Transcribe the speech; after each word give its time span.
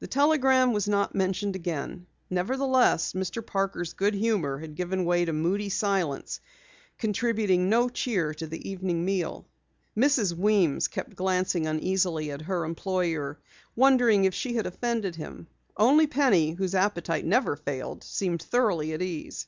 The 0.00 0.06
telegram 0.06 0.74
was 0.74 0.86
not 0.86 1.14
mentioned 1.14 1.56
again. 1.56 2.06
Nevertheless, 2.28 3.14
Mr. 3.14 3.40
Parker's 3.42 3.94
good 3.94 4.12
humor 4.12 4.58
had 4.58 4.74
given 4.74 5.06
way 5.06 5.24
to 5.24 5.32
moody 5.32 5.70
silence, 5.70 6.38
contributing 6.98 7.70
no 7.70 7.88
cheer 7.88 8.34
to 8.34 8.46
the 8.46 8.68
evening 8.68 9.06
meal. 9.06 9.46
Mrs. 9.96 10.34
Weems 10.34 10.86
kept 10.88 11.16
glancing 11.16 11.66
uneasily 11.66 12.30
at 12.30 12.42
her 12.42 12.66
employer, 12.66 13.38
wondering 13.74 14.26
if 14.26 14.34
she 14.34 14.52
had 14.52 14.66
offended 14.66 15.16
him. 15.16 15.46
Only 15.78 16.06
Penny, 16.06 16.50
whose 16.50 16.74
appetite 16.74 17.24
never 17.24 17.56
failed, 17.56 18.04
seemed 18.04 18.42
thoroughly 18.42 18.92
at 18.92 19.00
ease. 19.00 19.46